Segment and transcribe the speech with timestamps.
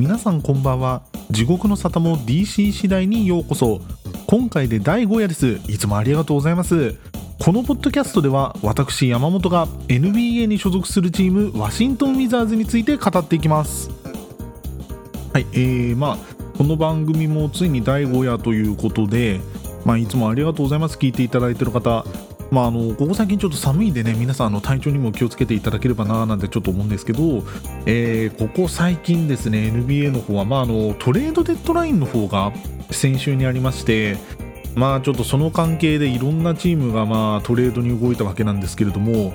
[0.00, 1.02] 皆さんこんばんは。
[1.30, 3.82] 地獄の沙汰も DC 次第にようこそ。
[4.26, 5.60] 今回で第5夜です。
[5.68, 6.96] いつもありがとうございます。
[7.38, 13.90] このポッドキャストでは私山本が NBA に所属するチームワシントン・ウィザーズについて語っていきます。
[15.34, 16.18] はいえー、まあ
[16.56, 19.38] この番組もついに第5夜ということで
[19.84, 20.96] まあ、いつもありがとうございます。
[20.96, 22.04] 聞いていただいている方
[22.50, 27.44] まあ、あのここ最近ちょっと寒いんでね皆さんあの体調にも気をつけていただければななんてちょっと思うんですけど、
[27.86, 32.52] えー、ここ最近ですね NBA の方は、まあ、あのトレードデッドラインの方が
[32.90, 34.16] 先週にありまして
[34.74, 39.32] まあちょっとその関係でいろんなチームがまあトレードに動いたわけなんですけれども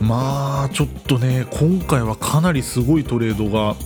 [0.00, 3.76] まあちょっとね今回はかなりすごいトレードが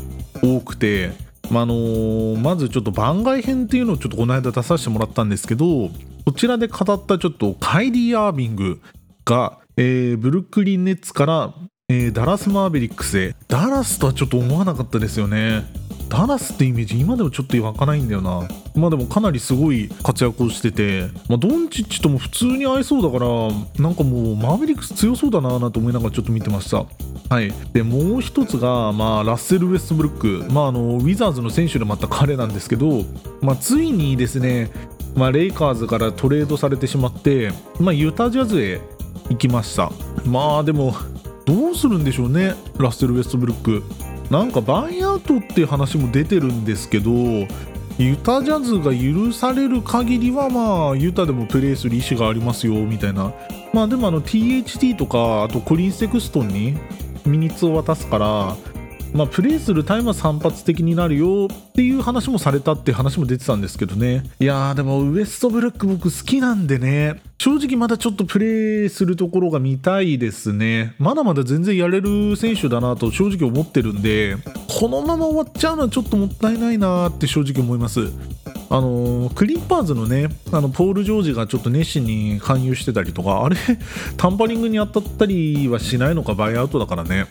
[0.42, 1.12] 多くて
[1.50, 5.90] まあの、まずちょっと番外編っていうのをちょっとこの間出させてもらったんですけど
[6.30, 8.80] こちらで語ったちょっとカイリー・アービング
[9.24, 11.54] が、えー、ブルックリン・ネッツから、
[11.88, 13.34] えー、ダラス・マーベリックスへ。
[13.48, 15.64] ダラスとはちょっと思わなかったですよね。
[16.08, 18.46] ダラスってイメージ今でもちょっと湧かないんだよな。
[18.76, 26.86] まあでもかなりすごい活躍をしてて、まあ、ドンチッチとも普通に合いそうだからなんかもうマーベリックス強そうだななと思いながらちょっと見てました。
[27.28, 33.02] はい、でもう一つが、まあ、ラッセル・ウェストブルック、まあ、あのウィザーズの選手でもあった彼なんですけど、
[33.40, 34.70] まあ、ついにですね、
[35.14, 38.80] まあ、レイカーズからトレードされてしまって、まあ、ユタジャズへ
[39.28, 39.90] 行きました。
[40.24, 40.94] まあでも
[41.46, 43.82] どうするんでしょうねラッセル・ウェストブルック。
[44.30, 47.10] なんかバイアウトっていう話も出てるんですけど
[47.98, 53.32] ユタジャズが許される限りはまあユタでもプレーする意思がありますよみたいな。
[53.72, 56.76] まあでもあの THT とかあとコリン・セクストンに
[57.26, 58.56] ミニッツを渡すから
[59.12, 64.22] まあ、プレイするタイムは散発的になるよっていう話もされたって話も出てたんですけどね。
[64.38, 67.20] いやーでもウエストブルック僕好きなんでね。
[67.38, 70.94] 正直まだちょっとプレイするところが見たいですね。
[70.98, 74.36] まだまだ全然やれる選手だなと正直思ってるんで
[74.78, 78.12] このまま終わっちゃうのはちょっともったいないなって正直思います。
[78.72, 83.56] あのクリッパーズのねあのポール・ジョージがちょっと熱心に勧誘してたりとかあれ
[84.16, 87.26] タンパリングに当たったりはしないのかバイアウトだからね。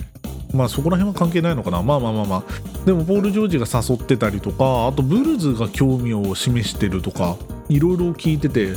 [0.54, 1.82] まあそこら辺は関係ないのかな。
[1.84, 2.44] まあまあまあまあ。
[2.86, 7.38] でもポール・ジョージが誘ってたりとかあとブルズが興味を示してるとか
[7.68, 8.74] いろいろ聞いてて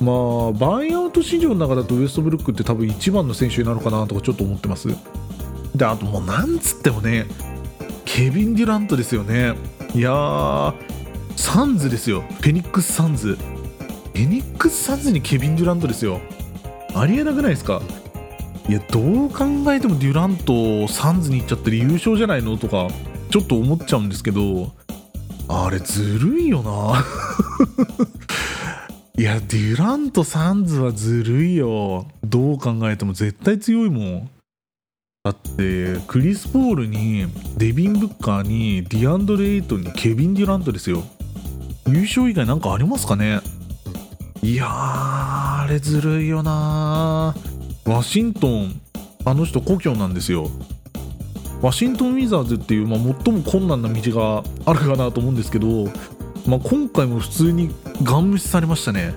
[0.00, 4.88] まあバイアウト市場の中だとウエストブルックって多分一番の選手になるかなとかちょっと思ってます。
[5.76, 7.26] であともうなんつってもね
[8.04, 9.54] ケビン・デュラントですよね。
[9.94, 10.74] いやー
[11.36, 12.22] サンズですよ。
[12.40, 13.36] フェニックス・サンズ。
[13.36, 16.20] フェニックス・サンズにケビン・デュラントですよ。
[16.94, 17.82] ありえなくないですか？
[18.68, 22.88] いやどう考えてもデュラントサンズに行っちゃってる優勝じゃないのとか
[23.30, 24.72] ちょっと思っちゃうんですけど
[25.48, 27.04] あれずるいよな。
[29.16, 32.06] いやデュラントサンズはずるいよ。
[32.24, 34.30] どう考えても絶対強いもん。
[35.22, 37.26] だってクリス・ポールに
[37.58, 41.04] デビン・ブッカーにディアンドレイトにケビン・デュラントですよ。
[41.86, 43.40] 優勝以外なんかありますかね？
[44.42, 47.53] いやあれずるいよなー。
[47.86, 48.80] ワシントン
[49.26, 50.48] あの人故郷なんですよ。
[51.60, 55.84] ワシントン・ウィザーズっていう、まあ、最も困難な道があるかなと思うんですけど、
[56.46, 59.14] まあ、今回も普通にガン無視されましたね。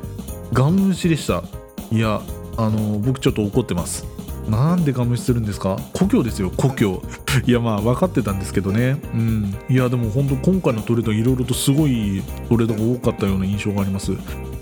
[0.53, 1.43] ガン無視でした。
[1.91, 2.21] いや
[2.57, 4.05] あの僕ちょっと怒ってます。
[4.49, 5.77] なんでガン無視するんですか？
[5.93, 7.01] 故郷ですよ故郷。
[7.45, 8.97] いやまあ分かってたんですけどね。
[9.13, 9.55] うん。
[9.69, 14.13] いやでも本当今回のトレードいろいろとすごいトレードが多かったような印象があります。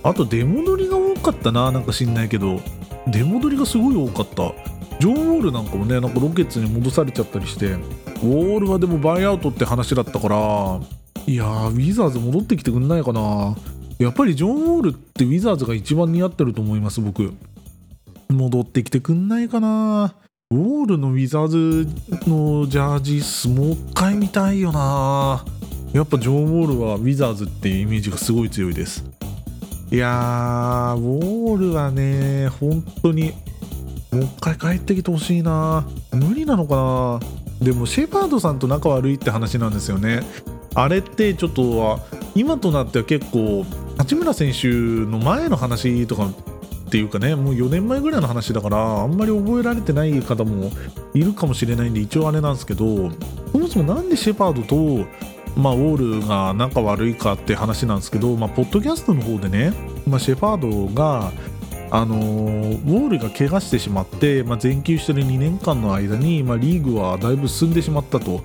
[0.02, 2.62] あと出戻りがかったななんか知んないけど。
[3.08, 4.54] 出戻りがすごい多かった。
[5.00, 10.36] ジョン・ウォールなんかもねなんかロケッツに戻されちゃったりしてウォールはでもバイアウトって話だったから
[11.28, 13.56] いやーウィザーズ戻ってきてくんないかな。
[14.00, 17.34] やっぱりジョン・ウォールってウィザーズが一番似合ってると思います僕。
[18.30, 20.16] 戻ってきてくんないかな。
[20.52, 21.88] ウォールのウィザーズ
[22.30, 25.44] のジャージスもう一回見たいよな。
[25.94, 29.06] やっぱジョン・ウォールはウィザーズっていうイメージがすごい強いです。
[29.92, 33.34] いやー、ウォールはね、本当に、
[34.12, 35.86] もう一回帰ってきてほしいな。
[36.12, 37.66] 無理なのかな。
[37.66, 40.22] でも、シェパードさんと仲悪いって話なんですよね。
[40.74, 42.00] あれってちょっと、
[42.34, 43.64] 今となっては結構、
[43.98, 50.72] 八村選手の前の話とかっていうかね、もう4年前ぐらいの話だから、あんまり覚えられてない方も
[51.14, 53.12] いるかもしれないんで、一応あれなんですけど、
[53.52, 55.08] そもそもなんでシェパードと
[55.56, 59.74] まあ、ウォールが仲悪いかって話なんですけど、まあ、ポッドキャストの方でね、
[60.08, 61.32] まあ、シェパードが、
[61.92, 68.44] あのー、ウォールが怪我してしまって、まあ、全休してる2年間の間に、まあ、リーグはだいぶ進んでしまったと。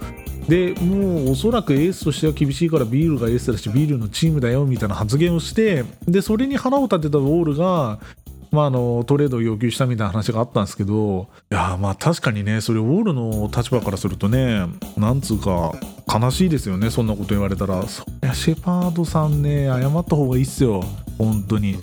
[0.48, 8.00] でもうおそらくエースとしては厳しいからビールがエースだしビールのチームだよみたいな発言をしてでそれに腹を立てたウォールが
[8.50, 14.66] まあ、あのトレードを要求したみたいな話があったんですけどいやまあ確かにねそれウォールの立場からするとね
[14.96, 15.72] なんつうか
[16.12, 17.86] 悲しいですよねそんなこと言われたら。
[17.86, 20.82] そりゃシェパードさんね謝った方がいいっすよ。
[21.18, 21.78] 本当に。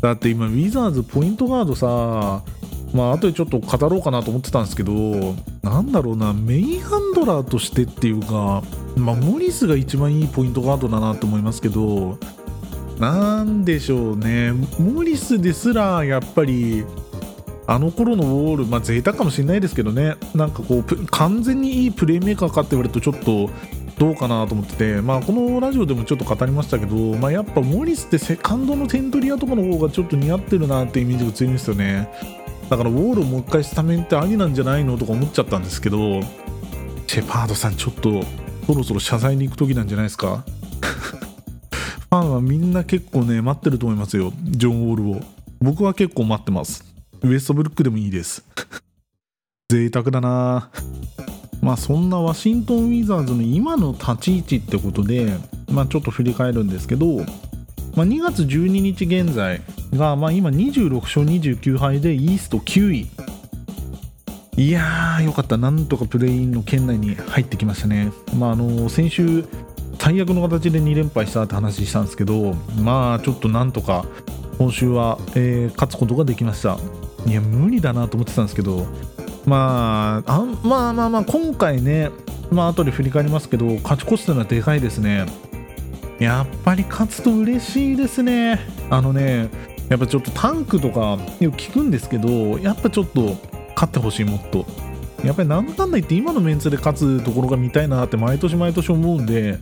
[0.00, 2.42] だって今ウィザーズポイントガードさ
[2.94, 4.92] まあ後でちょっと語ろうかなと思ってたんですけど
[5.62, 8.62] なんだろうなメインハンドラーとしてっていうか
[8.96, 12.18] まあモリスが一番いいポイントガードだなと思いますけど
[13.00, 14.52] なんでしょうね。
[14.78, 16.84] モリスですらやっぱり
[17.66, 23.48] あの頃のウォール、まあ贅沢かもしれないですけどね、なんかこう、完全にいいプレーメーカーかって言われると、ちょっと
[23.98, 32.10] どうかなと思ってて、まあ、このラジオでもちょっと語りましたけど、まあ、やっぱモリスってセカンドのテントリアとかの方がちょっと似合ってるなってイメージが強いんですよね。
[32.68, 36.22] だからウォールをもう一回スタメンってありなんじゃないのとか思っちゃったんですけど、
[37.06, 38.24] シェパードさん、ちょっと
[38.66, 40.44] そろそろ謝罪に行く時なんじゃないですか。
[42.10, 45.20] ファンはみんな結構ね、待ってると思いますよ、ジョン・ウォールを。
[45.60, 46.84] 僕は結構待ってます。
[47.22, 48.44] ウエストブルックでもいいです。
[49.70, 50.70] 贅沢だな。
[51.62, 55.36] まあそんなワシントン・ウィザーズの今の立ち位置ってことで、
[55.70, 57.18] まあ、ちょっと振り返るんですけど、
[57.94, 59.62] まあ、2月12日現在
[59.94, 63.08] が、まあ、今26勝29敗でイースト9位。
[64.56, 65.56] いやーよかった。
[65.56, 69.44] なんとかプレインの圏内に入ってきましたね、まあ、あの先週
[70.00, 74.06] 最悪の形で2連敗したって話したんですけどまあちょっとなんとか
[74.56, 76.78] 今週は、えー、勝つことができました。
[77.26, 78.86] いや無理だなと思ってたんですけど
[79.44, 82.10] まああまあまあまあ今回ね
[82.50, 85.26] まあ後で振り返りますけど勝ち越すというのはでかいですね。
[86.18, 88.58] やっぱり勝つと嬉しいですね。
[88.88, 89.50] あのね
[89.90, 93.36] やっぱちょっとタンクとかよく聞くんですけどやっぱちょっと
[93.74, 94.64] 勝ってほしいもっと。
[95.24, 99.58] やっぱりなんだかんだ言って今のメンツで勝つところが見たいなって毎年毎年思うんで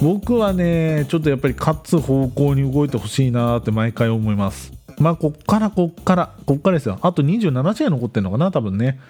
[0.00, 6.98] 僕はねちょっとやっぱり勝つ方向に動いてほしいなって毎回思いますまあ、こっからこっから、こっからですよ。
[7.00, 9.00] あと27試合残ってんのかな、多分ね。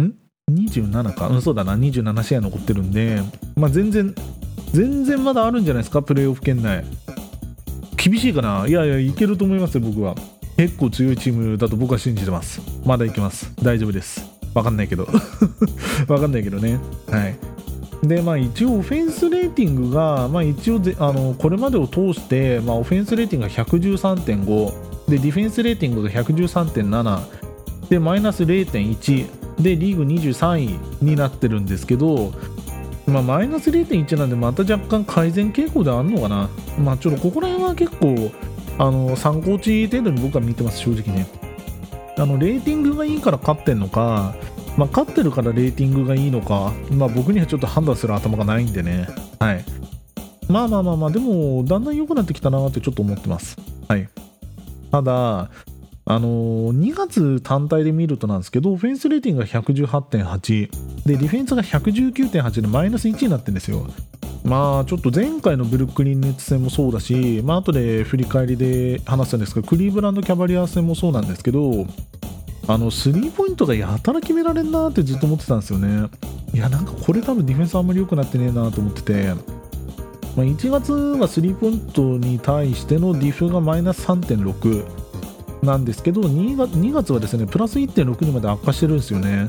[0.00, 0.12] ん
[0.50, 1.28] ?27 か。
[1.28, 1.76] うん、そうだな。
[1.76, 3.22] 27試合残ってるんで、
[3.54, 4.12] まあ、全然、
[4.72, 6.84] 全然まだあるんじゃないですか、プレーオフ圏内。
[7.96, 8.66] 厳しいかな？
[8.66, 10.16] いやいや、いけると思いますよ、僕は。
[10.56, 12.60] 結構強いチームだと僕は信じてます。
[12.84, 13.52] まだいけます。
[13.62, 14.28] 大丈夫です。
[14.52, 15.06] わかんないけど。
[16.08, 16.80] わかんないけどね。
[17.08, 17.36] はい。
[18.08, 32.32] でまあ、一応、オフェンスレーティングが、まあ、一応あのこれまでを通して、まあ、オフェンスレーティングが113.5、でディフェンスレーティングが113.7でマイナス0.1でリーグ23位になってるんですけど、
[33.06, 36.48] まあ、マイナス0.1なんでまた若干改善傾向であるのかな、
[36.78, 38.32] まあ、ちょっとここら辺は結構
[38.78, 41.26] あの参考値程度に僕は見てます正直ね。
[42.16, 44.34] あのレーティングがいいから勝ってんのか、
[44.76, 49.08] まあ、勝ってるからレーティングがいいのか、まあ、僕にはちょっと判断する頭がないんでね。
[49.38, 49.64] はい。
[50.48, 53.56] まあまあまあまあでもだんだん良くなってきたなってちょっと思ってます。
[53.88, 54.08] はい。
[54.90, 55.50] ただ、
[56.06, 63.86] あのー、2月単体で見るとなんですけど、オフェンスレーティングが118.8、で、ディフェンスが119.8でマイナス1になってるんですよ。
[64.44, 71.86] まあちょっと前回のブルックリンネッツ戦もそうだし、まあ後で振り返りで話すんですけど、クリーブランドキャバリア戦もそうなんですけど、
[72.66, 76.08] あのスリーポイントがやたら決められんなってずっと思ってたんですよね。
[76.54, 79.34] いや、なんかこれ多分ディフェンスあんまり良くなってねえなと思ってて、
[80.36, 84.84] まあ、1月はスリーポイントに対してのディフがマイナス3.6
[85.64, 89.48] なんですけど2月 ,2 月はですねプラス1.6にまで悪化してるんですよね。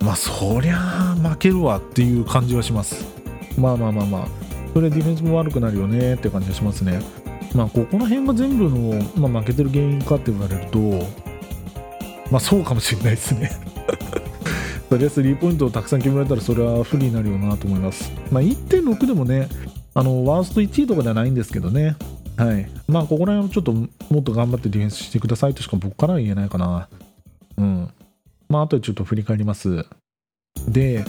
[0.00, 0.76] まあそりゃ
[1.22, 3.04] 負けるわっていう感じはします。
[3.56, 4.28] まあまあまあまあ。
[4.74, 7.00] それディフェンスも悪くなるよねって感じがしますね。
[7.54, 11.06] まあここら辺が全部の、まあ、負けてる原因かって言われると
[12.32, 13.50] まあそうかもしれないですね
[14.88, 19.48] そりゃスリーポイントをたくさん決められたらそれは不利になるよなと思いますまあ1.6でもね
[19.94, 21.96] あのワースト1位とかではないんですけどね、
[22.36, 26.88] はい、まあここら辺はちょっともっと頑張ってディフェンスしてくださいとしか僕からは言えないかな。
[27.58, 27.88] うん。
[28.48, 29.84] まああとでちょっと振り返ります。
[30.66, 31.04] で、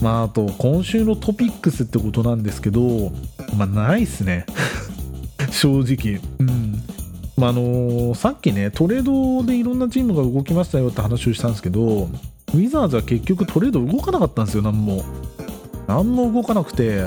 [0.00, 3.12] まああと今週のトピックスってことなんですけど、
[3.56, 4.46] まあないっすね。
[5.50, 6.20] 正直。
[6.40, 6.82] うん。
[7.36, 15.04] まあの、さっきね、トレードでいろんなチームが動きましたよって話をしたんですけど、ウィザーズは結局トレード動かなかったんですよ、何も。
[15.86, 17.06] 何も動かなくて、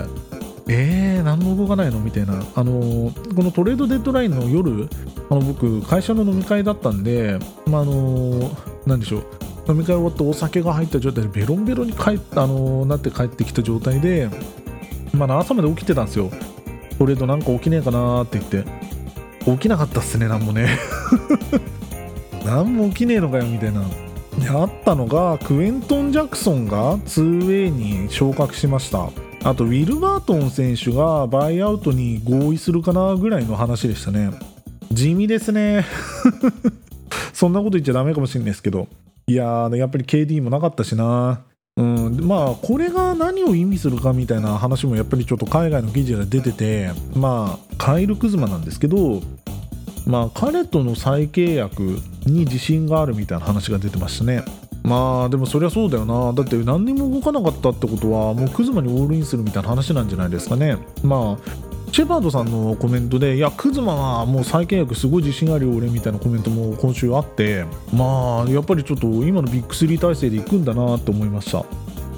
[0.67, 4.89] えー、何も動かないのみたいな、あのこのトレードデッドラインの夜、
[5.29, 8.51] あの僕、会社の飲み会だったんで、まあ、あの
[8.85, 9.23] なんでしょう、
[9.69, 14.29] 飲み会終わってお酒が入った状態でベロンベロに帰っあのなって帰ってきた状態で、
[15.13, 16.29] まあ、朝まで起きてたんですよ、
[16.99, 18.69] トレードなんか起きねえかなって言って、
[19.53, 20.77] 起きなかったっすね、なんもね。
[22.45, 23.81] 何も起きねえのかよみたいな。
[24.39, 29.09] であったのがクエントン・ジャクソンが 2way に昇格しました。
[29.43, 34.31] あとウィルバートン選手がバイアウトに合意するかなぐらいの話でしたね
[34.91, 35.85] 地味ですね
[37.33, 38.87] そんなこと言っちゃダメかもしれないですけど
[39.27, 41.41] いやーやっぱり KD もなかったしな
[42.21, 49.21] まあこれが何を意味するかみたいな話もやっぱりちょっと海外の記事が出ててまあカイル・クズマなんですけど
[50.05, 51.81] まあ彼との再契約
[52.25, 54.43] に自信があるみたいな話が出てましたね。
[54.83, 56.31] まあでもそりゃそうだよな。
[56.31, 60.77] だって何にも動かなかったってことはもうクズマにオールインするみたいな話なんじゃないですかね。
[61.03, 71.65] まあシェパードさんのコメントで、いや、クズマはもう再契約すごい自信あるよ、俺みたいなコメントも今週あって、まあ、やっぱりちょっと今のビッグ3体制でいくんだなって思いました。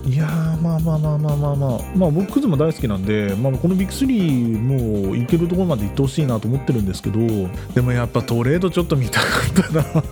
[0.05, 0.25] いや
[0.61, 7.19] まあまあまあまあまあまあ、まあ、僕、クズマ大好きなんで、まあ、このビッグ3もいけるところまで行ってほしいなと思ってるんですけど、
[7.73, 10.03] でもやっぱトレードちょっと見たかったな。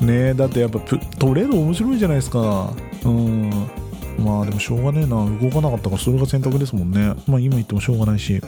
[0.06, 2.72] ねだってやっぱトレード面白いじゃないですか。
[3.04, 3.50] うん。
[4.18, 5.16] まあでもしょうがねえな。
[5.40, 7.14] 動かなかったからそれが選択ですもんね。
[7.26, 8.40] まあ今言ってもしょうがないし。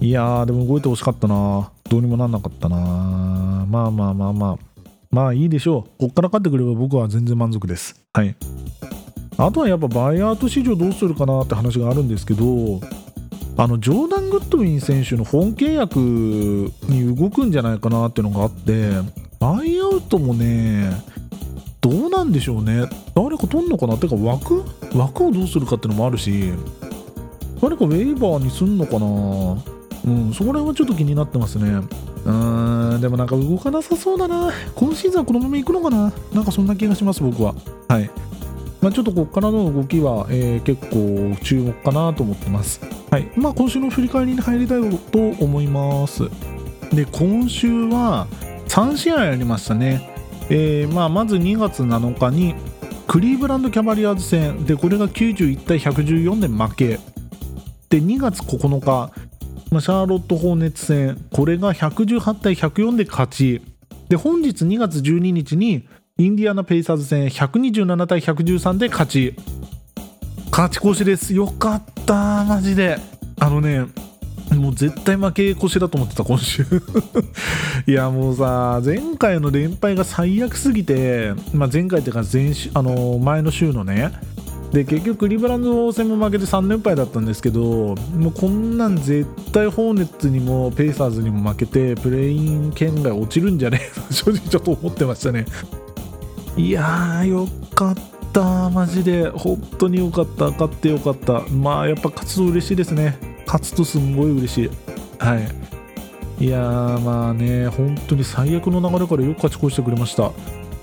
[0.00, 1.70] いやーでも動いてほしかったな。
[1.88, 2.76] どうにもなんなかったな。
[2.76, 4.75] まあまあまあまあ。
[5.16, 5.98] まあいいでしょう。
[5.98, 7.98] こっから勝ってくれば僕は全然満足です。
[8.12, 8.36] はい。
[9.38, 12.82] あとはやっぱバイアウト市場どうするかなって話があるんですけど
[13.56, 18.90] あのジョーダン・グッドウィン選手の本契約に動くんじゃないかなっていうのがあって
[19.40, 20.90] バイアウトもね
[21.80, 22.84] どうなんでしょうね。
[23.14, 23.96] 誰か取んのかな？
[23.96, 26.52] てか枠枠をどうするかってのもあるし
[27.62, 29.06] 誰かウェイバーにすんのかな？
[30.04, 31.80] うんそこら辺はちょっと気になってますね
[32.26, 37.54] うーんでもなんか動かなさそうだな今シーズンはこのまま行くのかななんかそんな気がします僕は
[37.88, 38.10] はい
[38.82, 42.80] まあ、ちょっとここからの動きは、えー、結構注目かなと思ってます。
[43.10, 43.26] はい。
[43.34, 46.22] まあ、今週の振り返りに入りたいと思います。
[46.92, 48.28] で、今週は
[48.68, 50.08] 3試合ありましたね。
[50.50, 52.54] えー、まあ、まず2月7日に
[53.08, 57.00] クリーブランドキャバリアーズ戦でこれが91対114で負け
[57.88, 59.10] で2月9日、
[59.76, 63.60] まあ、シャーロット・ホーネッツ戦これが118対104で勝ち。
[64.08, 69.34] で本日2月12日にインディアナ・ペイサーズ戦127対113で勝ち。
[70.50, 71.34] 勝ち越しです。
[71.34, 72.96] よかったマジで。
[73.38, 73.84] あのね
[74.54, 76.64] もう絶対負け越しだと思ってた今週。
[77.86, 84.12] いやもうさ前回の連敗が最悪すぎて、まあ、前回っていうか前あの前の週のね
[84.72, 95.46] で結局クリブランド戦も負けて3連敗だったんですけどもうこんなん絶対ホーネッツにもペイサーズにも負けてプレイン圏外落ちるんじゃねえ 正直ちょっと思ってましたね。
[96.56, 97.96] いやーよかっ
[98.32, 98.70] た。
[98.70, 99.28] マジで。
[99.28, 100.46] 本当によかった。
[100.50, 101.42] 勝ってよかった。
[101.52, 103.18] まあやっぱ勝つと嬉しいですね。
[103.46, 104.70] 勝つとすんごい嬉しい。
[105.18, 106.44] はい。
[106.44, 110.32] いやー、まあね、本当に最悪の流れからよく勝ち越してくれました。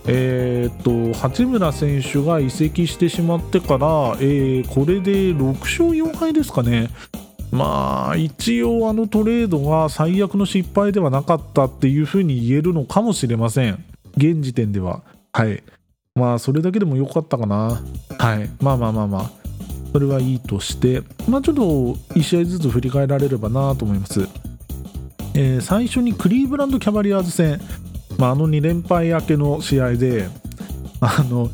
[0.06, 6.90] えー、八村選手が移籍してしまってから、えー、これで6勝4敗ですかね。
[7.52, 13.84] まあ、一応あのトレードが最悪の失敗ではなかったっていうふうに言えるのかもしれません。
[14.18, 15.04] 現時点では。
[15.32, 15.64] はい。
[16.16, 17.82] まあ、それだけでも良かったかな。
[18.18, 18.50] はい。
[18.60, 19.44] まあまあまあまあ。
[19.94, 21.62] それはいいとして、まあ、ちょっと
[22.16, 24.28] 1試合ずつ振り返られればなと思います、
[25.36, 27.62] えー、最初にクリーブランド・キャバリアーズ戦、
[28.18, 30.28] まあ、あの2連敗明けの試合で
[31.00, 31.50] あの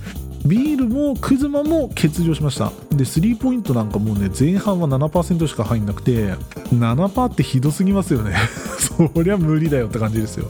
[0.45, 2.71] ビールもクズマも欠場しました。
[2.91, 6.33] でスリーポイントなんかもうね前半は7%しか入んなくて
[6.73, 8.35] 7%ってひどすぎますよね。
[8.79, 10.49] そりゃ無理だよって感じですよ。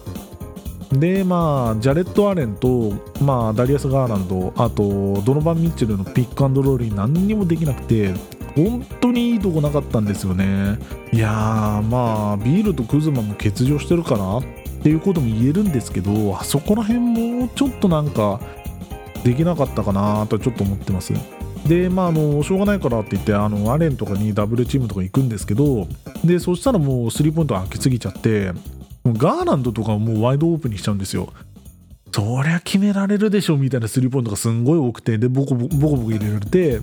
[0.91, 8.13] でまあジャレット・アレンと、まあ、ダリアス・ガーランドあとドノバン・ミッチェルのピックアンドロールに何にもできなくて
[8.55, 10.79] 本当にいいとこなかったんですよね。
[11.13, 14.43] いやーまあビールとクズマも欠場してるかなっ
[14.81, 18.39] ていうことも言えるんですけどあそこら辺もちょっとなんか
[19.23, 21.13] できなかったかなとちょっと思ってます
[21.67, 25.87] でまああのしょうがないからって言ってあのアレンとかにダブルチームとか行くんですけど
[26.23, 28.51] でそしたらもうスリーポイント開けすぎちゃって
[29.05, 31.33] ガーランドとかもうワイドオープンにしちゃうんですよ。
[32.11, 36.79] そりゃ決められるでしょみたいなスリーポイントがすんごい多くてでボコボコボコ入れられて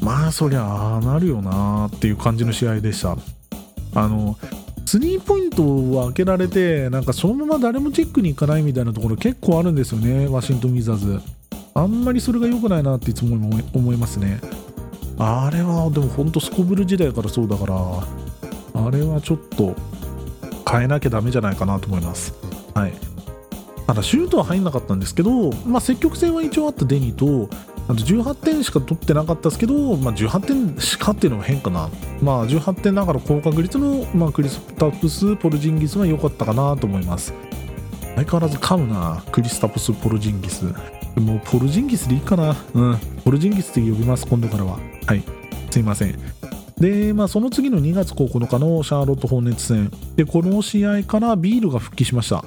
[0.00, 3.16] まあそりゃああなるよなっていう感じの試合でした
[3.94, 4.38] あの
[4.86, 11.20] スリーポイトを開けられてなんかそのまま誰もチェックに行かないみたいなところ結構あるんですよねワシントン・ウィザーズ。
[11.74, 13.36] あんまりそれが良くないなっていつも
[13.74, 14.40] 思いますね。
[15.18, 19.76] あれはでもほんとスコブル時代からそうだからあれはちょっと
[20.68, 22.34] 変えなきゃダメじゃないかなと思います。
[22.74, 22.92] はい、
[23.86, 27.54] ただシュートは入んなかったんですけど、まあ、積極性は一応あったデニーと
[27.90, 31.90] あと18点しか取ってなかったですけど、まあ、18点しかっていうのも変かな、
[32.22, 37.34] まあ、18点ながら高確率の、まあ、クリスタプス・ポルジンギスは良かったかなと思います。
[38.14, 40.66] 相変わらず噛むなクリスタプス・ポルジンギス。
[41.16, 42.56] もうポルジンギスでいいかな。
[42.74, 42.98] うん。
[43.24, 44.78] ポルジンギスって呼びます今度からは。
[45.06, 45.24] はい。
[45.70, 46.18] すいません。
[46.78, 49.90] で、まあ、その次の2月9日のシャーロット・ホーネッツ戦。
[50.14, 52.44] でこの試合からビールが復帰しました。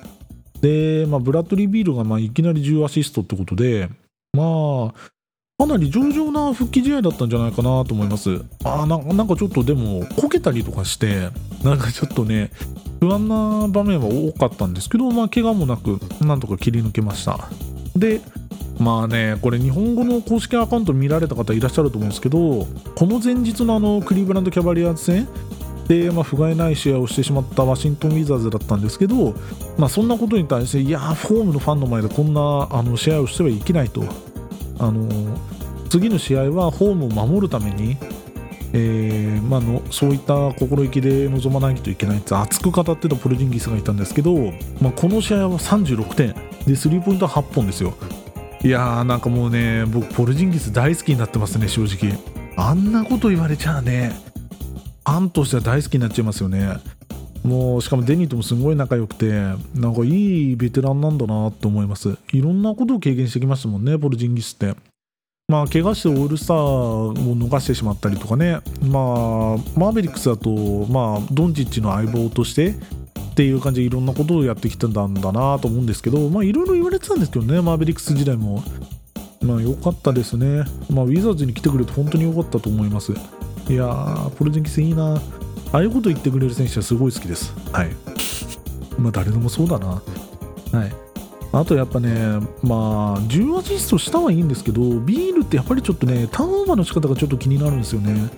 [0.62, 3.90] で、まあ、ブラッドリー・ビールがまいきなり10アシストってことで
[4.32, 5.14] まあ
[5.56, 8.42] かなり上々な復帰試合だったんじゃないかなと思います。
[8.64, 11.30] あななんかちょっとでもこけたりとかして
[11.64, 12.52] なんかちょっとね
[13.00, 17.50] 不安な場面は多かったんですけどまあ怪我もなくなんとか切り抜けました。
[17.96, 18.22] で
[18.80, 25.28] まあねこれ日本語の公式アカウント見られた方いらっしゃると思うんですけどこの前日のあのクリーブランドキャバリアーズ戦
[25.88, 29.36] で、まあ、不甲斐ない試合をしてしまったワシントン・ウィザーズだったんですけど、
[29.78, 34.04] まあ、そんなことに対していやフォームのファンの前でこんなあの試合をしてはいけないと。
[34.88, 35.10] あの
[35.90, 37.98] 次の試合はホームを守るために、
[38.74, 44.36] えーまあの、そういった心意気で臨まないといけないって熱く語ってたポルジンギスがいたんですけど、
[44.82, 46.36] まあ、この試合は36点
[46.66, 47.94] でスリーポイントは8本ですよ。
[48.64, 52.18] いやーなんかもうね僕ポルジンギス大好きになってますね正直。
[52.56, 54.16] あんなこと言われちゃあね
[55.06, 56.78] ファンとしては大好きになっちゃいますよね。
[57.44, 59.30] もうしかもデニーともすごい仲良くて
[59.76, 62.18] なんかいいベテランなんだなと思います。
[62.32, 64.76] いろんなことを経験してきましたもんねポルジンギスって。
[65.50, 68.62] まあ怪我してオールスターを逃してしまったりとかね。
[68.82, 69.02] まあ
[69.78, 70.50] マーベリックスだと
[70.88, 78.64] まあドンチッチの相棒としてっていう感じでいろんなことをやってきてたんだなと思うんですけどまあいろいろ言われてたんですけどねマーベリックス時代も。
[79.42, 80.64] まあ良かったですね。
[80.90, 83.12] まあウィザーズに来てくれて本当に良かったと思います。
[83.12, 85.22] いやーポルジンギスいいな。
[85.74, 87.52] ああいうこと言ってくれる選手はすごい好きです。
[87.72, 87.90] はい。
[89.00, 89.88] まあ、誰でもそうだな。
[90.72, 90.94] はい。
[91.52, 98.30] あとやっぱね、まあ、10アシストしたはいいんですけど、ビールってやっぱりちょっとね、ターンオーバーの仕方がちょっと気になるんですよね。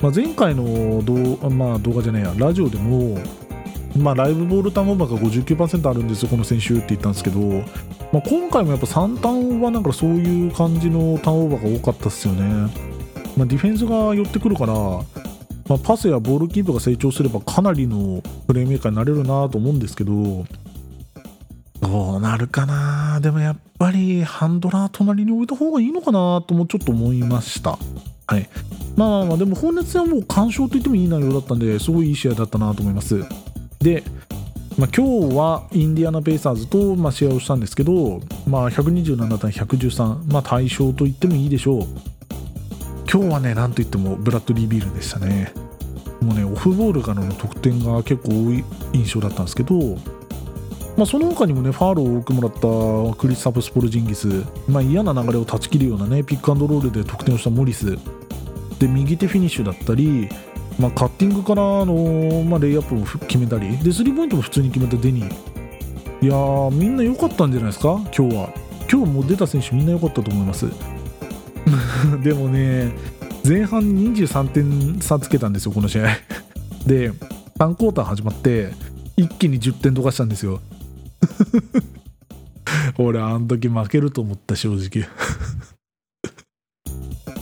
[0.00, 3.16] まあ、前回の動,、まあ、動画じゃないや、ラジオでも、
[3.96, 7.40] まあ、ライブボールターンオーバーが59%あるんですよ、この選手って言ったんですけど、
[8.12, 12.42] まあ、今回もやっぱ3ターンオーバーなんかそういう感じのターンオーバーが多かったですよね。
[13.36, 14.74] まあ、ディフェンスが寄ってくるから、
[15.68, 20.44] まあ、パスやボールキープが成長すればかなりのプレーメーカーになれるなと思うんですけど
[21.80, 23.20] どうなるかな？
[23.20, 27.78] でもやっぱりハンドラー隣に置いた方がいいのかなともちょっと思いました。
[28.26, 28.48] はい。
[28.96, 33.24] まあまあまあでもホーネッツはもう完勝と言ってもいい内容だったんですごいいい試合だったなと思います。
[33.80, 34.04] で
[34.78, 41.86] まあ、今日はインディアナ・ペイサーズとま試合をしたんですけど、まあ、127対113、まあ、大勝と言ってもいいでしょう。
[43.10, 45.52] 今日はね、なんといってもブラッドリー・ビールでしたね。
[46.20, 49.96] もうね、オフボールからの得点が結構多い印象だったんですけど、
[50.96, 57.98] まあ、その他にもね、ファールを多くもらったクリスタプス・ポルジンギス、まあ、嫌な流れを断ち切るようなね、ピックアンドロールで得点をしたモリス、
[58.78, 60.28] で、右手フィニッシュだったり、
[60.78, 65.32] まあ、カッティングからの、まあ、レイアップも決めたり、で、スリーポイントも普通に決めたデニー。
[66.22, 68.50] いやー、みんな良かったんじゃないですか、今日は。
[68.90, 70.66] 今日も出た選手みんな良かったと思います。
[72.22, 72.92] でもね、
[73.46, 76.08] 前半23点差つけたんですよ、この試合。
[76.86, 77.10] で、
[77.58, 78.72] 3クォーター始まって、
[79.16, 80.60] 一気に10点とかしたんですよ。
[82.98, 85.08] 俺、あの時負けると思った、正直。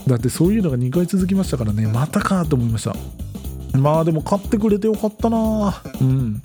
[0.06, 2.96] だってそういうのが2回続きましたからね、またかと思いました。
[3.78, 6.42] まあでも勝ってくれてよかったなうん。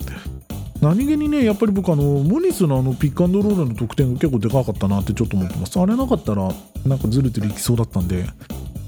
[0.80, 5.80] 何気にね、やっぱり僕、あの、モニスのあのピックアンドロールの得点が結構でかかったなってちょっと思ってます。
[5.80, 6.52] あれなかったら、
[6.84, 8.26] なんかずれてるいきそうだったんで、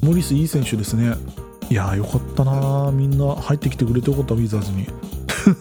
[0.03, 1.15] モリスいい選手ですね。
[1.71, 4.87] いやーよかったなみんな入ってきてくれてよかった、ウィザーズに。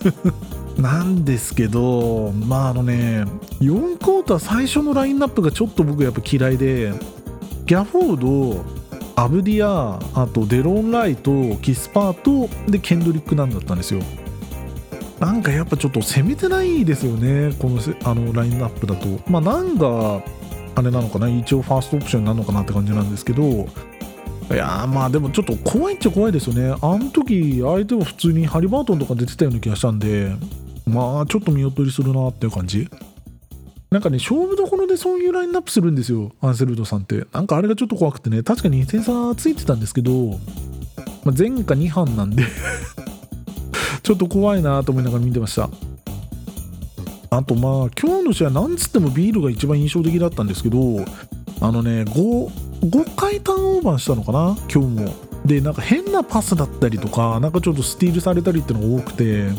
[0.82, 3.26] なんですけど、まああのね、
[3.60, 6.94] 4クォーター最初のラインナップがちょっと僕やっぱ嫌いで、
[7.66, 8.66] ギャフォード、
[9.16, 14.02] アブディア、あとデロン・ライト、キスパート、で、ケンドリック・ナンだったんですよ。
[15.20, 19.08] なんかやっぱちょっと攻めてないですよね、このあのラインナップだと。
[19.30, 20.22] まあ、なんが
[20.76, 23.68] あれなのかな、一応ファーストオプションなのかなって感じなんですけど、
[24.50, 26.78] いやまあでもちょっと怖いっちゃ怖いですよね。
[26.82, 30.32] あの時相手は普通にハリバートンとか出てたような気がしたんで、
[30.86, 32.88] まあちょっと見劣りするなっていう感じ。
[33.90, 37.26] なんかね、勝負どころでそういうラインナップするんですよ、アンセルドさんって。
[37.32, 40.38] なんかあれがちょっと怖くてね、確かに2点差ついてたんですけど、
[41.24, 42.44] まあ、前科2班なんで
[44.08, 45.70] ちょっと怖いなと思いながら見てました。
[47.30, 50.80] あとまあ今日の試合なんつってもビールが一番印象的だったんですけど
[51.60, 52.48] あのね 5,
[52.90, 54.56] 5回ターンオーバーしたのかな？
[54.74, 55.14] 今日も。
[55.46, 59.50] でなんか変なパスだったりとかなんかちょっとスティールされたりっていうのが多くて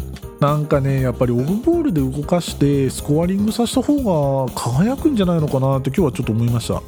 [0.40, 6.82] なんかねやっぱりオフボールで動かしてスコアリングさせた方が輝くんじゃないのかなって今日はちょっと思いました。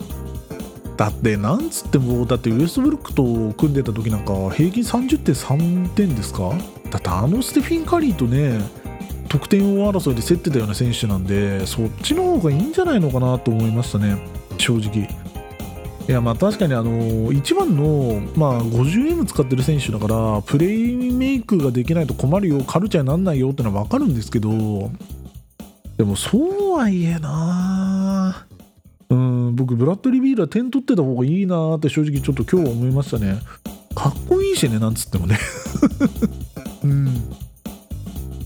[1.00, 6.52] だってなんつってもだってウエストブルックと組んでた時なんか平均30.3点ですか？
[6.90, 8.60] だってあのステフィン・カリーとね
[9.30, 14.18] 得点王争いで競ってたような選手なんでそっちの方がいいんじゃないのかなと思いましたね。
[14.58, 15.08] 正直。
[16.06, 24.50] いやまあ確かにあの一番の、まあ、50M 使ってる選手だからプレイメイクができないと困るよカルチャーになんないよってのは分かるんですけど
[25.96, 27.69] でもそうはいえな
[29.60, 33.38] 僕僕ブラッドリー・ビールは点取ってた方がいいなーって正直ちょっと今日は思いましたね。
[33.94, 35.38] かっこいいしねなんつってもね。
[36.82, 37.06] うん。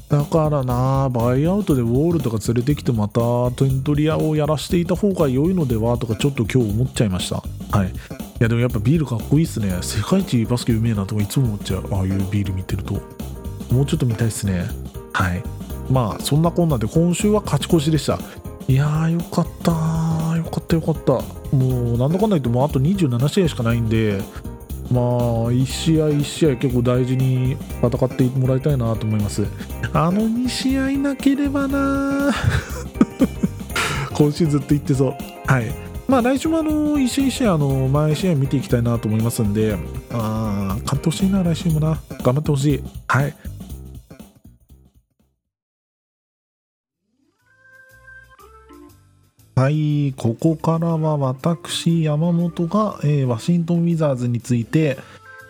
[0.09, 7.43] だからなバイアウトでウォールとか連れてきてまたテントリアをやらしていた方が良いのではとかちょっと今日思っちゃいました。
[7.77, 7.89] はい。
[7.89, 7.93] い
[8.41, 9.79] やでもやっぱビールかっこいいっすね。
[9.83, 11.89] 世界一バスケうめえなとかいつも思っちゃう。
[11.93, 12.95] ああいうビール見てると。
[13.71, 14.67] もうちょっと見たいっすね。
[15.13, 15.43] はい。
[15.89, 18.19] まあそんなこんなで今週は勝ち越しでした。
[18.67, 20.14] いやーよかった
[20.45, 21.13] よかったよかった。
[21.57, 24.21] もうなんだかんだ言ってもうあと27試合しかないんで
[24.91, 25.05] まあ
[25.53, 29.47] 1試合1試合結構大事に戦ってもらいたいなと思います。
[29.93, 32.33] あの2試合なければな。
[34.13, 35.15] 今週ずっと言ってそう。
[35.47, 35.73] はい。
[36.07, 39.75] まあ来週もあの1試合1試合あの毎試合見ていきたいなと思いますんで
[40.13, 41.99] あ勝ってほしいな来週もな。
[42.23, 42.85] 頑張ってほしい。
[43.09, 43.35] はい。
[49.57, 54.99] はい、ここからは私、山本が、えーワシントン・ウィザーズについて、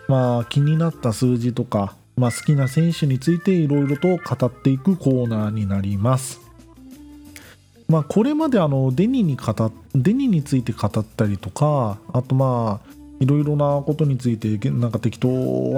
[0.07, 6.39] まあ、気になった数字とか、まあ、好きな選手についていろいろと語っていくコーナーになります。
[7.89, 15.27] まあ、これまであのデニに語デニについて語ったりとか、あとまあ、いろいろなことについてなんか適当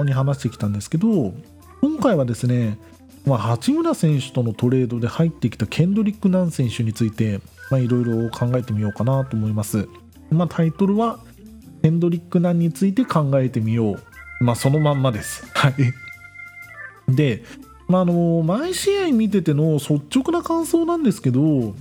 [0.03, 1.33] に話してきたんですけど、
[1.79, 2.77] 今回はですね、
[3.25, 9.87] まあ、八村選手とのトレードで入ってきたケンドリック・ナン選手について、まあ、いろいろ考えてみようかなと思います。
[10.29, 11.19] まあ、タイトルは、
[11.81, 14.43] ケンドリック・ナンについて考えてみよう。
[14.43, 15.45] まあ、そのまんまです。
[15.53, 15.73] はい。
[17.13, 17.43] で、
[17.87, 21.75] まあ、あの、毎試合見てての率直な感想なんですけど、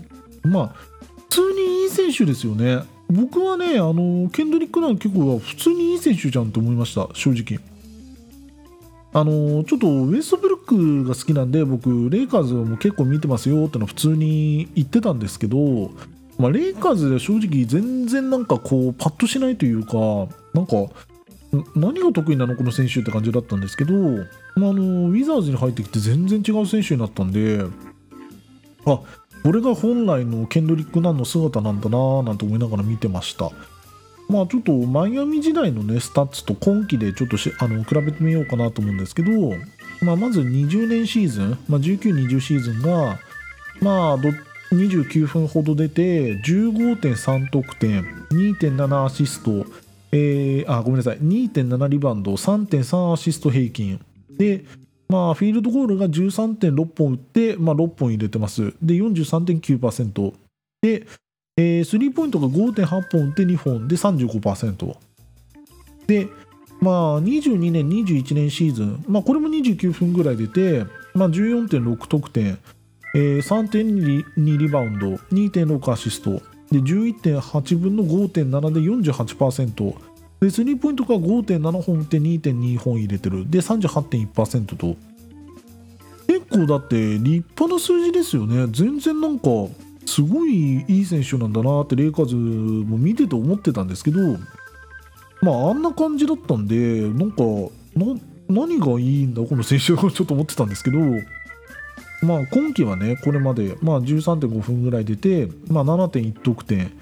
[0.44, 2.82] まあ、普通にいい選手ですよね。
[3.08, 7.60] 僕はね、あの、ケンドリック・ナン結構普通にいい選手じゃんと思いました、正直。
[9.16, 15.90] あのちょっとウエストブルックが好きなんで僕レイカーズも結構見てますよってのは普通に言ってたんですけど、
[16.36, 19.96] まあ、レイカーズで正直全然なんかこうパッとしないというか
[20.52, 20.76] なんか
[21.74, 27.64] 何が得意なのこの選手って感じだったんですけど、まあ、あのウィザーズに入ってきて全然違う選手になったんで
[28.84, 29.00] あ
[29.42, 33.50] これが本来のケンドリック・ナンの姿なんだなぁなんて思いながら見てました。
[34.28, 39.30] まあちょっとマイアミ時代のねスタッツと今季でちょっとあの比べてみようかなと思うんですけど、
[40.02, 43.18] まあ、まず20年シーズン、まあ、1920シーズンが
[43.80, 44.30] まあど
[44.72, 49.64] 29分ほど出て15.3得点2.7アシスト、
[50.12, 54.00] えーあごめんなさい2.7リバウンド3.3アシスト平均。
[54.30, 54.64] で
[55.08, 58.74] まあフィールドゴールが13.6本打って、まあ、6本入れてます。
[58.82, 60.34] で43.9%
[60.82, 61.06] で
[61.56, 64.96] えースリーポイントが5.8本打って2本で35%
[66.06, 66.28] で
[66.80, 72.58] まあ22年21年シーズン、まあ、これも29分ぐらい出て、まあ、14.6得点、
[73.14, 76.42] えー3.2リバウンド2.6アシスト。
[76.70, 79.94] で11.8分の5.7で48%
[80.40, 83.48] でスリーポイントが5.7本打って2.2本入れてる。
[83.48, 84.96] で38.1%と。
[86.26, 88.66] 結構だって立派な数字ですよね。
[88.70, 89.48] 全然なんか
[90.06, 94.20] すごいいい選手なんだなってレイカーズも見てて思ってたんですけど
[95.42, 97.42] まああんな感じだったんでなんか
[98.48, 100.98] 何がいいんだこの選手をちょっと思ってたんですけど
[102.22, 106.92] まあ今季はねこれまで、まあ、13.5分ぐらい出て、まあ、7.1得点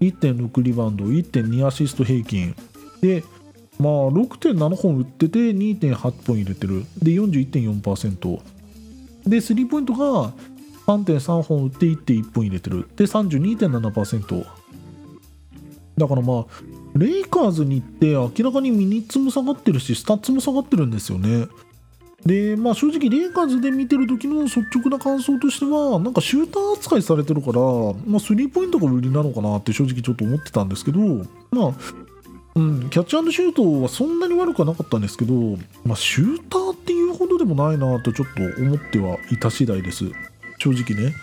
[0.00, 2.54] 1.6リバウンド1.2アシスト平均。
[3.00, 3.22] で
[3.78, 5.96] まあ6.7本打ってて2.8
[6.26, 6.84] 本入れてる。
[7.02, 8.40] で41.4%
[9.26, 10.32] でスリーポイントが
[10.86, 12.88] 3.3本打って1.1本入れてる。
[12.96, 14.46] で32.7%
[15.98, 16.46] だからまあ
[16.96, 21.48] レイカーズに行って明らかにミニッツも下がってるしスタッツも下がってるんですよね。
[22.24, 27.60] でまあ正直レイカーズで見てる時の率直な感想としてはなんかシューター扱いされてるから、
[28.06, 31.00] まあ、スリーポイントが売りなのかなって正直ちょっと思ってたんですけど
[31.50, 31.72] まあ
[32.54, 35.34] うん、キャッチシュートはそんなに悪くはなかったんですけど、
[35.84, 40.04] まあ、シューターっていうほどでもないなとちょっと思ってはいた次第です。
[40.62, 41.14] 正直ね、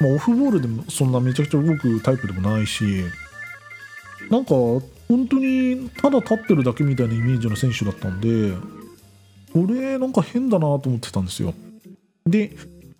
[0.00, 3.04] まあ、オフボールでもそんなめちゃくちゃ動くタイプでもないし。
[4.30, 4.50] なんか
[5.08, 8.54] 本当にただ立ってるだけみたいなイメージの選手だったんで
[9.52, 11.54] これなんか変だなと思ってたんですよ。
[12.26, 12.56] で、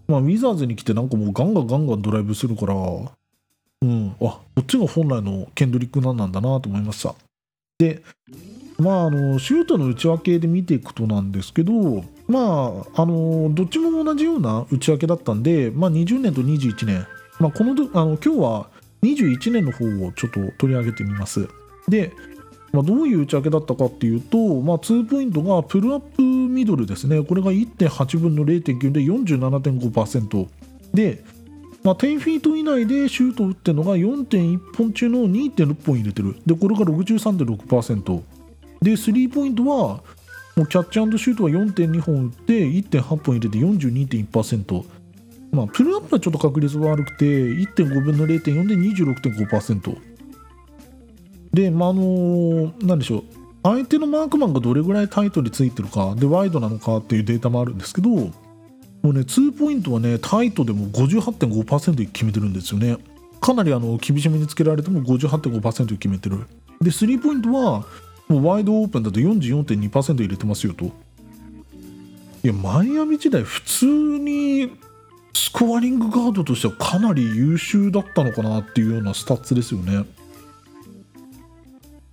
[0.06, 7.14] まあ、ウィザーズに来てなんかもうガンガンガンガンドライブするからうんあこっちが本来のケンドリックなんなんだなと思いました。
[7.78, 8.02] で
[8.78, 17.06] まああのシュートの内訳で見ていくとなんですけどまああのどっちも同じような内訳だったんで、まあ、20年と21年、
[17.38, 18.70] まあ、このあの今日は
[19.02, 21.48] 21年の方をちょっと取り上げてみます。
[21.88, 22.12] で、
[22.72, 27.22] まあ、どういう内訳だったかっていうと、まあ、2ポイントがプルアップミドルですね。
[27.22, 30.48] これが1.8分の0.9で47.5%
[30.94, 31.24] で
[31.86, 32.56] まあ、10フィート。
[32.56, 36.36] 以内でシュートを打ってるのが4.1本中の2.6本入れてる。
[36.44, 38.22] でこれが63.6%
[38.82, 40.02] でスリーポイントは
[40.56, 44.84] もうキャッチアンドシュートは4.2本打って1.8本入れて42.1%
[45.52, 49.98] まあプルアップはちょっと確率が悪くて1.5分の0.4で26.5%
[51.52, 53.24] でまああの何でしょう。
[53.62, 58.30] 相手のマークマンがどれぐらいタイトについてるかでワイドなのかっていうデータもあるんですけども
[59.02, 62.96] うね2ポイントはねタイトでも58.5%決めてるんですよね。
[63.40, 66.46] かなりあの厳しめにつけられても58.5%決めてる。
[66.80, 67.84] でスリーポイントは
[68.28, 70.86] もう wide open だと44.2%入れてますよと。
[70.86, 70.90] い
[72.44, 74.70] や、マイアミ時代、普通に
[75.32, 80.06] スコアリングガードとしてはかなり優秀だったのかなっていうようなスタッツですよね。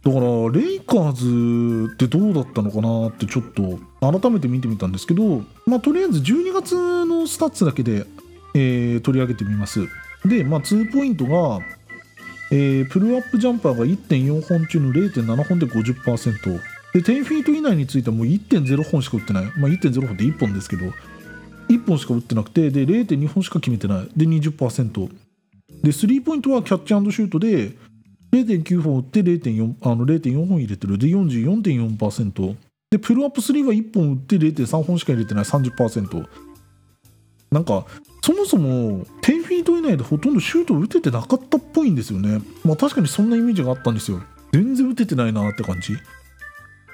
[0.04, 8.06] だから、レイカーズってどうだったのかなってちょっと改めて見てみたんですけど、まあ、とりあえず12月のスタッツだけで、
[8.54, 9.88] えー、取り上げてみます。
[10.26, 11.60] で、まあ、2ポイントが
[12.56, 16.62] えー、プルアップジャンパーが1.4本中の0.7本で50%
[16.94, 20.86] で10フィート以内についてはもう1.0本しか打ってない、まあ、1.0本って1本ですけど
[21.70, 24.10] 1本しか打ってなくてで0.2本しか決めてない。
[24.16, 25.10] で20%
[25.82, 27.72] でスリーポイントはキャッチシュートで
[28.32, 31.00] 0.9本打って0.4あの0.4本入れてる。
[31.00, 32.56] で44.4%
[32.92, 35.44] でプルアップ3は1本打って0.3本しか入れてない。
[35.44, 36.28] 30%
[37.54, 37.86] なんか
[38.22, 42.42] そもそも10フィート以内でほとんどシュートを打ててなかったっぽいんですよね。
[42.66, 44.22] まあ確かにそんなイメージがあったんですよ。
[44.52, 45.94] 全然打ててないなって感じ。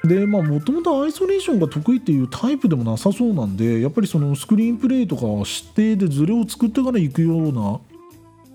[0.07, 7.79] でまあもともとアイソレーションが得意っていうタイプでもなさそうなんでやっぱりそのスクリーンプレーとか指定でズレを作ってから行くような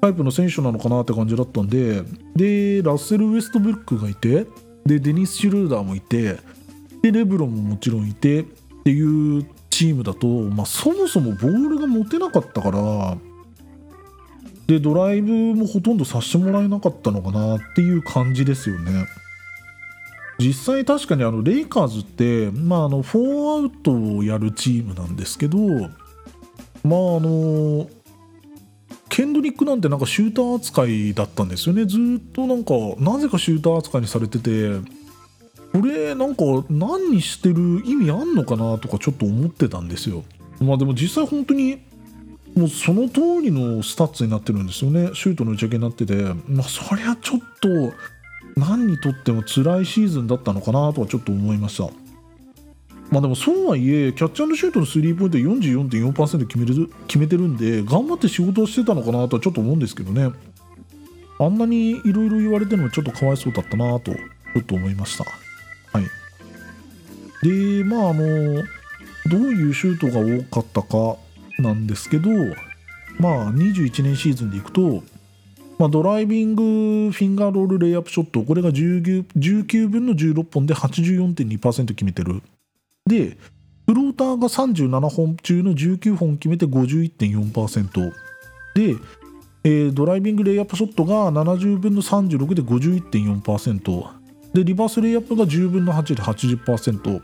[0.01, 2.03] タイプの選手なのかなって感じだったんで
[2.35, 4.47] でラッセル・ウェストブルックがいて
[4.87, 6.39] でデニス・シュルーダーもいて
[7.03, 8.45] でレブロンももちろんいてっ
[8.85, 13.17] ていうチームだと、まあ、そもそもボールが持てなかったから
[14.69, 19.07] でドライブもほとんどさせてもらえなかったのかなっていう感じですよね。
[20.39, 25.91] 実際確かにあのレイカーズって、まあ、あの4アウトをやるチームなんですけどまああ
[27.21, 27.89] の
[29.09, 34.71] ケンドリックなんてなんかシューター扱いだったんですよねずっとなんかなぜかシューター扱いにされてて
[35.81, 40.25] れなんかナンにしてる意味あんのかなとかちょっと思ってたんですよ。
[40.61, 41.81] まあでも実際本当に
[42.55, 45.11] もうその通りのスタッツになってるんですよね。
[45.15, 46.15] シュートの打ち上げになってて。
[46.49, 47.69] まあそりゃちょっと
[48.57, 51.91] ナンにとっても辛いシーズンだったのかなとはちょっと思いました。
[53.11, 60.33] まあでもそうはいえキャッチシュートのスリーポイント44.4%決める決めてるんで頑張って仕事をしてたのかなとはちょっと思うんですけどね。
[61.39, 65.25] あんなにいろいろ言われてるのはちょっとかわいそうだったなとちょっと思いました。
[65.95, 66.11] はい。
[67.43, 68.63] でまああの
[69.27, 71.17] どういうシュートが多かったか
[71.59, 72.31] なんですけど
[73.19, 75.03] まあ21年シーズンでいくと、
[75.79, 82.43] まあ、ドライビングフィンガーロールレイアップショットこれが 19, 19分の16本で84.2%決めてる。
[83.07, 83.37] で
[83.87, 88.13] フローターが37本中の19本決めて51.4%
[88.75, 88.97] で、
[89.63, 94.24] えー、ドライビングレイアップショットが70分の36で51.4%
[94.55, 97.23] でリバースレイアップが10分の8で80%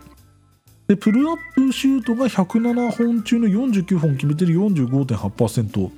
[0.88, 5.90] でプルアップシュートが107本中の49本決めてる45.8%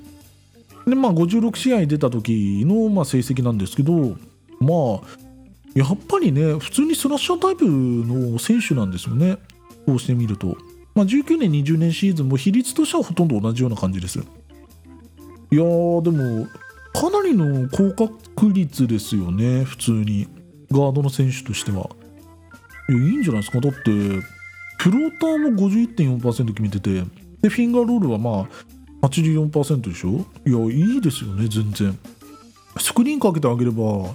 [0.87, 4.17] でまあ56試合出た時のまあ成績なんですけど
[4.61, 5.23] まあ
[5.75, 9.39] やっぱりね普通にスラッシャータイプの選手なんですよね。
[9.87, 10.57] こうしてみると、
[10.95, 14.19] まあ、19年20年シーズンも比率としてはほとんど同じような感じです。
[14.19, 16.47] いやーでも
[16.93, 20.29] かなりの高確率ですよね普通に。
[20.73, 21.91] ガードの選手としては。
[22.89, 23.61] いやいいんじゃないですか。
[23.61, 23.91] だって
[24.79, 27.05] フローターも51.4%決めてて
[27.41, 28.49] でフィンガーロールはま
[29.03, 30.27] あ84%でしょ？
[30.45, 31.99] いやいいですよね全然。
[32.79, 34.15] スクリーンかけてあげれば、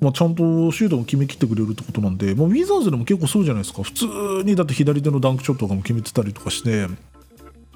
[0.00, 3.82] まあ、ちゃんとシュートも決めきってくれるってことなんで、まあ、ウィザーズでも結構そうじゃないですか。
[3.82, 4.06] 普通
[4.44, 6.86] にだって左手のダンクショットとかも決めてたりとかして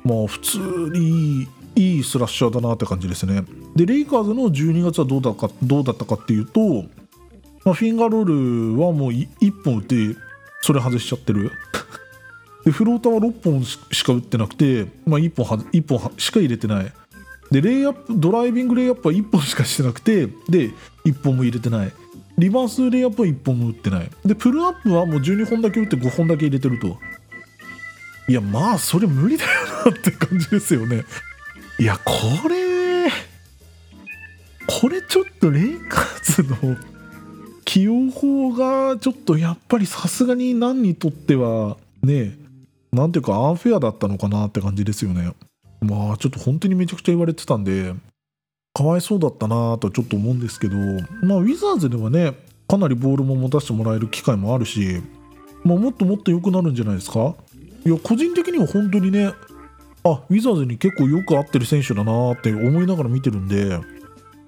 [0.05, 0.59] まあ普通
[0.92, 3.42] にいいいいスラッシャーだなって感じですね。
[3.74, 6.85] でレイカーズの12月はどうだかどうだったかっていうと
[7.64, 9.96] まあ、フィンガーロールはもう1本打って
[10.61, 11.50] それ外しちゃってる。
[12.64, 16.92] でフローターは6本しか打ってなくて、まあ、1, 本は1本しか入れてない。
[17.50, 20.70] でレイアップドライビングレイアップは1本しかしてなくてで
[21.05, 21.92] 1本も入れてない。
[22.37, 24.11] リバースレイアップは1本も打ってない。
[24.24, 26.98] でプルアップはもう12本だけ打って5本だけ入れてると。
[28.27, 29.50] いやまあそれ無理だよ
[29.85, 31.05] なって感じですよね。
[31.79, 33.11] いやこれ
[34.66, 36.77] これちょっとレイカーズの
[37.64, 42.37] 起用法がちょっとやっぱりさすがに何にとってはね
[42.92, 45.33] なんていうかアンフェアだったのかなって感じですよね。
[45.81, 47.94] まあちょっと本当にめちゃくちゃ言われてたんで
[48.72, 50.77] かわいそうだったなとちょっと思うんですけど、
[51.22, 52.35] まあ、ウィザーズではね
[52.66, 55.03] かなりボールも持たせてもらえる機会もあるし、
[55.62, 57.35] まあ、もっともっと良くなるんじゃないですか？
[57.85, 59.33] いや個人的には本当にね
[60.05, 63.79] あウィザーズに結構よく合ってる選手だなって思いながら見てるんで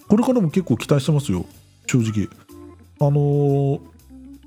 [0.09, 1.45] これからも結構期待してますよ。
[1.87, 2.29] 正直。
[3.01, 3.81] あの、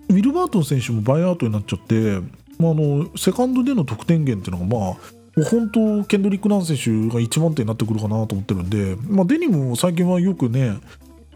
[0.09, 2.19] ウィルバートン選手もバイアウトになっちゃって、
[2.57, 10.77] まあ、あのセカンドでの得点源っていうのがまあ本当、ケンドリック・ナン選手が一番手になってくるかなと思ってるんで、まあ、デニムも最近はよくね、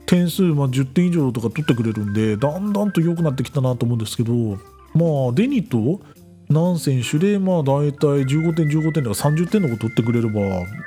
[0.06, 4.34] 点数、まあ、10点以上とか取ってくれるんで、だんだんと良くなってきたなと思うんですけど、
[4.94, 6.02] まあ、デニと
[6.50, 10.40] ナン選手で、まあ、大体15点、15点とか30点のこと取ってくれれば、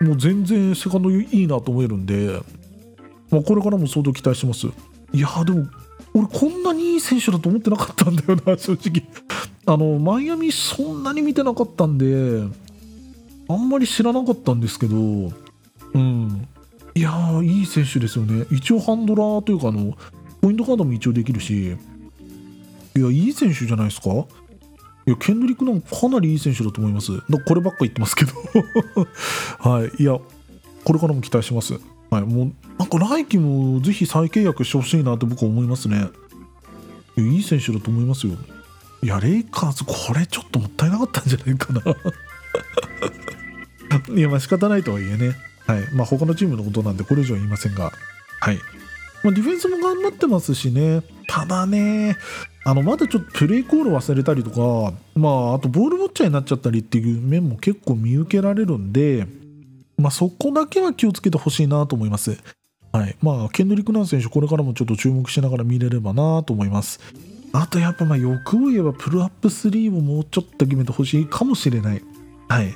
[0.04, 2.40] もう全然セカンドいいなと思えるんで、
[3.30, 4.66] まあ、これからも相当期待してます。
[5.12, 5.66] いやでも、
[6.16, 9.02] 俺、こんなにいい選手だと思ってなかったんだよな、 正直。
[9.66, 12.42] あの、マイアミ、そんなに見てなかったんで、
[13.48, 16.48] あんまり知らなかったんですけど、うん、
[16.94, 18.46] いやー、いい選手ですよね。
[18.50, 19.96] 一応ハンドラーというか、あの、
[20.40, 21.76] ポイントカードも一応できるし、
[22.96, 24.10] いや、いい選手じゃないですか？
[24.10, 27.12] いや、ケンドリックなんかなりいい選手だと思います。
[27.46, 28.32] こればっか言ってますけど
[29.70, 30.02] はい。
[30.02, 30.18] いや、
[30.84, 31.74] これからも期待します。
[32.16, 32.24] はい。
[32.24, 36.08] もう、なんか来季もぜひ再契約してほしいなって僕は思いますね。
[37.16, 38.34] いい選手だと思いますよ。
[39.02, 41.82] いや、レイカーズ、これちょっともったいなかったんじゃないかな
[44.16, 45.36] いや、まあ仕方ないとはいえね。
[45.66, 45.94] はい。
[45.94, 47.92] まあ他のチームのことなんでこれ以上は言いませんが。
[48.40, 48.58] はい。
[49.22, 51.02] まあ、ディフェンスも頑張ってますしね。
[51.26, 52.16] ただね、
[52.64, 59.26] あの、まだちょっとプレイコール忘れたりとか、まあ、あとボールウォッチャになっちゃったりっていう面も結構見受けられるんで、
[59.98, 62.38] まあそこだけは気をつけてほしいなと思います。
[62.92, 63.16] はい。
[63.20, 67.00] まあ、ケンドリック・ナン選手、これからもちょっと注目しながら見れればなと思います。
[67.52, 72.02] あとやっぱまあ欲を言えばプルアップ3をもうちょっと決めてほしいかもしれない。
[72.48, 72.74] はい。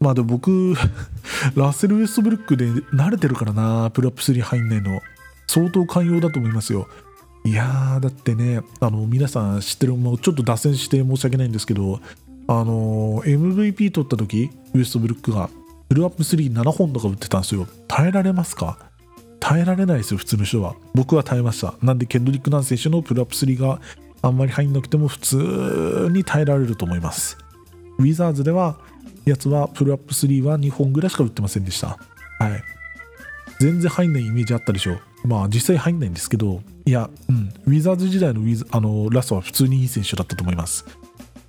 [0.00, 0.74] まあでも僕、
[1.56, 5.00] ラッセル・ウェストブルックで慣れてるからな、プルアップ3入んないの。
[5.46, 6.86] 相当寛容だと思いますよ。
[7.44, 12.00] いやー、だってね、あの、皆さん知ってる、もうちょっと脱線して申し訳ないんですけど、
[12.46, 15.48] あの、MVP 取った時、ウエストブルックが、
[15.94, 17.66] ルアップ37本とか打ってたんですよ。
[17.86, 18.78] 耐えられますか？
[19.40, 20.74] 耐えられないですよ、普通の人は。
[20.94, 21.74] 僕は耐えました。
[21.80, 23.80] なんで、ケンドリック・ナン選手のプルアップ3が
[24.20, 27.38] あんまり入んなくても普通に耐えられると思います。
[27.98, 28.78] ウィザーズでは、
[29.24, 31.98] やつはプルアップ3は2本ぐらいしか打ってませんでした。
[32.38, 32.62] はい。
[33.60, 35.00] 全然入んないイメージあったでしょう。
[35.24, 40.84] まあ実際入んないんですけど、いや、うん、ウィザーズ時代のウィズあのラストは普通にいい選手だったと思います。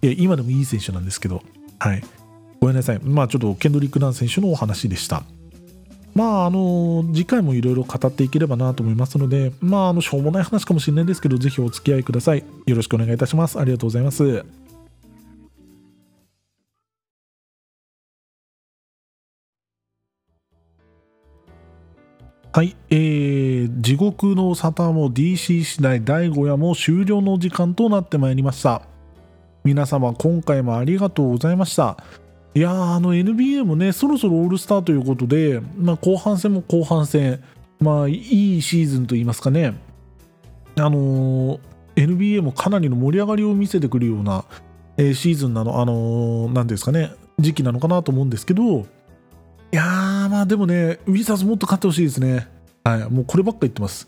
[0.02, 1.44] いや、今でもいい選手なんですけど、
[1.80, 2.04] はい。
[2.60, 3.00] ごめんなさい。
[3.04, 5.24] まあちょっとケンドリック・ナン選手のお話でした。
[6.16, 12.44] まあ、あの、次回もいろいろ語っていければなと思いますので、まあ、あの、しょうもない話かもしれないですけど、ぜひお付き合いください。
[12.66, 13.60] よろしくお願いいたします。
[13.60, 14.44] ありがとうございます。
[22.52, 28.82] はい、えー、地獄の沙汰も DC 次第第5夜も終了の時間となってまいりました。
[29.64, 32.04] 皆様、今回もありがとうございました。
[32.56, 37.44] いや、あの NBA もね、そろそろオールスターということで、まあ、後半戦も後半戦、
[37.80, 39.76] まあ、いいシーズンといいますかね、
[40.76, 41.60] あのー、
[41.96, 44.46] NBA もかなりの盛り上がりを見せてくるような、
[44.98, 48.86] えー、シーズンなの、あのー、ですかね、時期なのかなと思うんですけど、
[49.72, 52.48] いやー、まあでもね、ウィザーズもっと勝ってほしいですね。
[52.84, 54.08] はい、もうこればっか言ってます。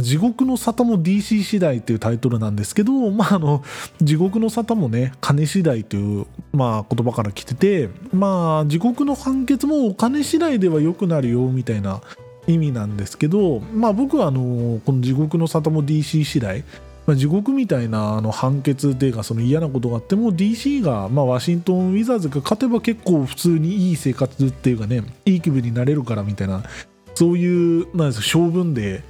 [0.00, 3.62] 地獄の沙汰も DC 次第っていうタイトルなんですけど、まあ、あの
[4.00, 12.00] 地獄の沙汰もね金次第という、まあ、言葉から来てて、まあ、地獄の判決もお金次第では良くなるよみたいな
[12.46, 16.64] 意味なんですけど、まあ、僕はあのこの地獄の沙汰も DC 次第
[17.06, 26.62] まあ、地獄みたいなあの判決っていうかその嫌なことがあっても DC が、まあ、ワシントン・ウィザーズが勝てば結構普通にいい生活っていうかねいい気分になれるからみたいな
[27.14, 29.02] そういうなんです性分で、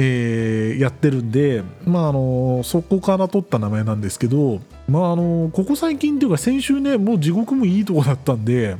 [0.00, 8.76] えー、やってるんで、まあ、あのそこから取った名前なんですけど、まあ、あのここ最近っていうか先週ねもう地獄もいいとこだったんで、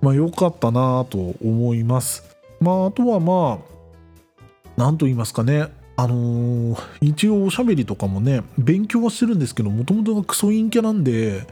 [0.00, 2.24] まあ、よかったなと思います。
[2.58, 3.76] まあ、あとはまあ
[4.78, 11.46] 何と言いますかねあのー、一応おしゃべりとかもね勉強はしてるんですけどもともとがクソ陰キャなんで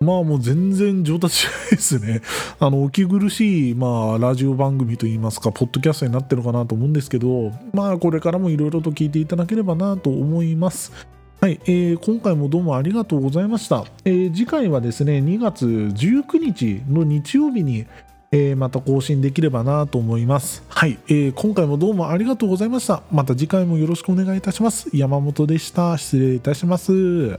[0.00, 2.20] まあもう全然上達しないですね。
[2.60, 10.92] あの、お気苦しい、まあ、ラジオ番組といいますか、ポッドキャストになってるかなと思うんですけど、まあ、これからもいろいろと聞いていただければなと思います。
[11.40, 13.84] はい、えー、今回もどうもありがとうございました。
[14.04, 17.86] えー、次回はですね、2月19日の日曜日に、
[18.32, 20.62] えー、また更新できればなと思います。
[20.68, 23.02] はい、えー、今回もどうもありがとうございました。
[23.12, 24.88] また次回もよろしくお願いいたします。
[24.92, 25.96] 山本でした。
[25.98, 27.38] 失礼いたします。